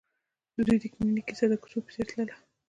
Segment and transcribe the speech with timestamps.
[0.55, 2.35] د دوی د مینې کیسه د کوڅه په څېر تلله.